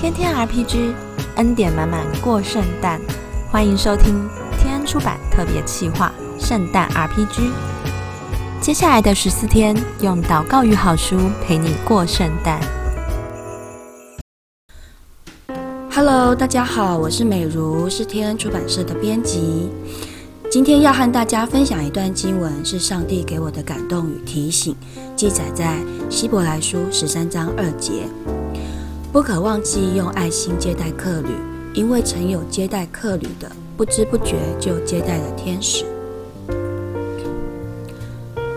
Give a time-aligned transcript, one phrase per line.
[0.00, 0.94] 天天 RPG，
[1.36, 2.98] 恩典满满过圣诞。
[3.52, 4.26] 欢迎收听
[4.58, 6.10] 天恩出版特别企划
[6.42, 7.40] 《圣诞 RPG》。
[8.62, 12.58] 接下来的十四天，用祷告与好书陪你过圣诞。
[15.92, 19.68] Hello，大家好，我是美如，是天恩出版社的编辑。
[20.50, 24.74] 今天要和大家分享一段经文，是上帝给我的感动与提醒，
[25.14, 25.76] 记载在
[26.08, 28.04] 希伯来书十三章二节。
[29.12, 31.30] 不可忘记用爱心接待客旅，
[31.74, 35.84] 因为曾有接待客旅的，不知不觉就接待了天使。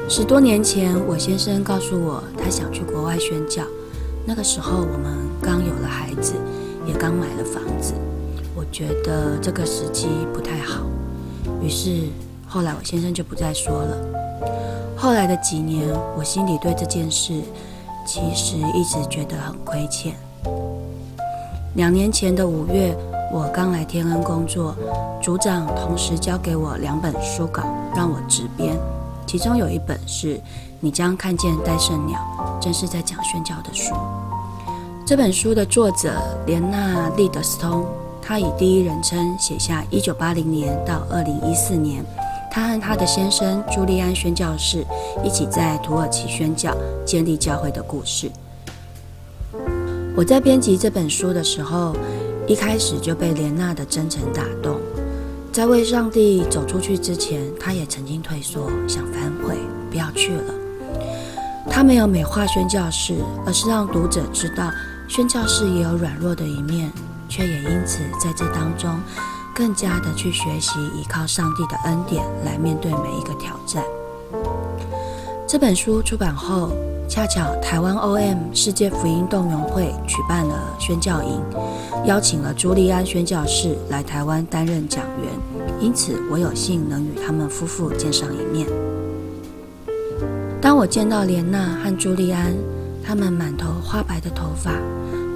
[0.07, 3.63] 十多年前，我先生告诉我，他想去国外宣教。
[4.27, 6.35] 那个时候，我们刚有了孩子，
[6.85, 7.95] 也刚买了房子，
[8.55, 10.85] 我觉得这个时机不太好。
[11.63, 12.09] 于是
[12.47, 13.97] 后来我先生就不再说了。
[14.95, 17.41] 后来的几年，我心里对这件事
[18.05, 20.15] 其实一直觉得很亏欠。
[21.75, 22.95] 两年前的五月，
[23.31, 24.75] 我刚来天恩工作，
[25.19, 27.63] 组长同时交给我两本书稿
[27.95, 28.77] 让我执编，
[29.25, 30.39] 其中有一本是
[30.79, 32.19] 你将看见戴胜鸟，
[32.61, 33.95] 正是在讲宣教的书。
[35.03, 36.13] 这本书的作者
[36.45, 37.83] 莲娜·利德斯通。
[38.25, 42.05] 他以第一人称写下1980年到2014年，
[42.49, 44.85] 他和他的先生朱利安宣教士
[45.25, 46.73] 一起在土耳其宣教、
[47.05, 48.31] 建立教会的故事。
[50.15, 51.95] 我在编辑这本书的时候，
[52.47, 54.79] 一开始就被莲娜的真诚打动。
[55.51, 59.57] 在为上帝走出去之前，他也曾经退缩，想反悔，
[59.89, 60.53] 不要去了。
[61.69, 64.69] 他没有美化宣教士，而是让读者知道
[65.07, 66.91] 宣教士也有软弱的一面。
[67.29, 68.99] 却也因此在这当中，
[69.55, 73.83] 更加的去学习依靠上帝的恩典来面对每一个挑战。
[75.47, 76.71] 这本书出版后，
[77.07, 81.41] 恰巧台湾 O.M 世界福音动员会举办了宣教营，
[82.05, 85.31] 邀请了朱利安宣教士来台湾担任讲员，
[85.79, 88.67] 因此我有幸能与他们夫妇见上一面。
[90.61, 92.53] 当我见到莲娜和朱利安，
[93.03, 94.71] 他们满头花白的头发，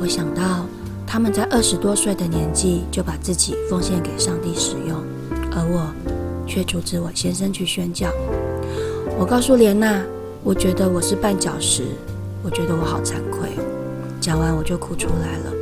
[0.02, 0.66] 我想到。
[1.10, 5.02] 他们在二十多岁的年纪就把自己奉献给上帝使用，
[5.56, 5.88] 而我
[6.46, 8.10] 却阻止我先生去宣教。
[9.18, 10.04] 我告诉莲娜，
[10.44, 11.84] 我觉得我是绊脚石，
[12.44, 13.50] 我觉得我好惭愧。
[14.22, 15.54] 讲完我就哭出来了。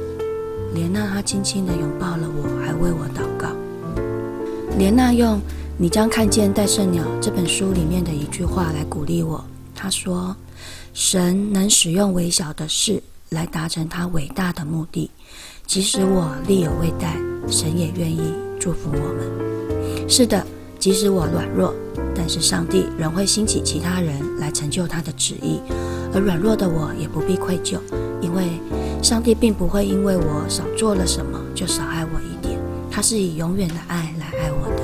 [0.74, 3.50] 莲娜她轻轻地拥抱了我，还为我祷告。
[4.78, 5.38] 莲娜用
[5.78, 9.44] 《你将看见戴胜鸟》这本书里面的一句话来鼓励我。
[9.74, 10.36] 她说
[10.94, 15.10] ：“神能使用微小的事。”来达成他伟大的目的，
[15.66, 17.18] 即使我力有未逮，
[17.50, 20.08] 神也愿意祝福我们。
[20.08, 20.46] 是的，
[20.86, 21.74] 即使我软弱，
[22.14, 25.60] 但是上帝仍会兴起其他人来成就他的旨意，
[26.14, 27.80] 而软弱的我也不必愧疚，
[28.22, 28.44] 因为
[29.02, 32.60] 上帝并不会因为我少做了什么就少爱我一点，
[32.92, 34.84] 他是以永远的爱来爱我的。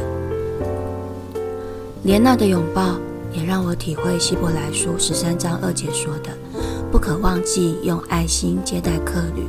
[2.01, 2.95] 莲娜的拥抱
[3.31, 6.31] 也让我体会希伯来书十三章二节说的。
[6.91, 9.45] 不可忘记用爱心接待客旅，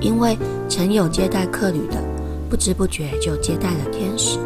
[0.00, 0.38] 因为
[0.68, 2.00] 曾有接待客旅的，
[2.48, 4.38] 不知不觉就接待了天使。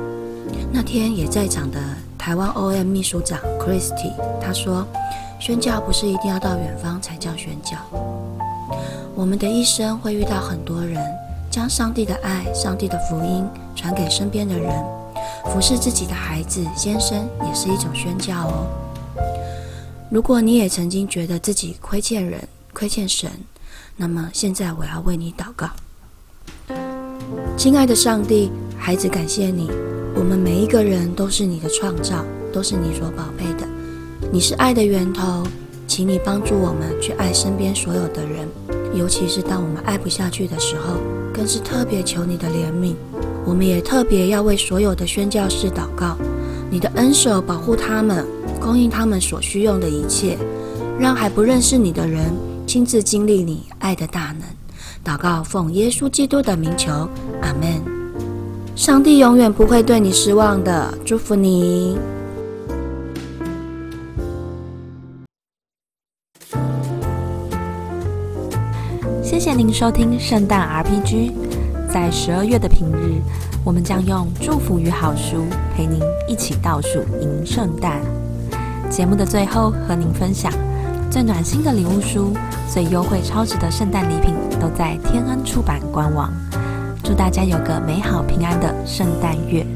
[0.73, 1.79] 那天也在场的
[2.17, 4.87] 台湾 O.M 秘书长 Christy，他说
[5.41, 7.77] ：“宣教不是一定要到远方才叫宣教。
[9.15, 11.05] 我们的一生会遇到很多人，
[11.51, 13.45] 将上帝的爱、上帝的福音
[13.75, 14.73] 传给身边的人，
[15.47, 18.67] 服侍自己的孩子、先生，也是一种宣教哦。”
[20.11, 23.31] 如果你也曾经觉得自己亏欠人、亏欠神，
[23.97, 25.69] 那么现在我要为你祷告。
[27.57, 29.71] 亲爱的上帝，孩子感谢你，
[30.21, 32.23] 我们每一个人都是你的创造，
[32.53, 33.67] 都是你所宝贝的。
[34.31, 35.43] 你是爱的源头，
[35.87, 38.47] 请你帮助我们去爱身边所有的人，
[38.95, 40.99] 尤其是当我们爱不下去的时候，
[41.33, 42.95] 更是特别求你的怜悯。
[43.47, 46.19] 我们也特别要为所有的宣教士祷告，
[46.71, 48.27] 你的恩手保护他们。
[48.61, 50.37] 供应他们所需用的一切，
[50.99, 52.31] 让还不认识你的人
[52.67, 54.43] 亲自经历你爱的大能。
[55.03, 57.09] 祷告奉耶稣基督的名求，
[57.41, 58.00] 阿门。
[58.81, 61.99] 上帝永远不会对你失望的，祝福你。
[69.23, 71.33] 谢谢您收听圣诞 RPG。
[71.93, 73.21] 在十二月的平日，
[73.67, 75.45] 我们将用祝福与好书
[75.77, 78.01] 陪您一起倒数迎圣诞。
[78.89, 80.51] 节目的最后，和您分享
[81.11, 82.33] 最暖心的礼物书、
[82.67, 86.33] 最优惠超值的圣诞礼品，都在天恩出版官网。
[87.11, 89.67] 祝大家有个美好平安的圣诞月！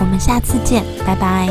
[0.00, 1.46] 我们下次见，拜拜。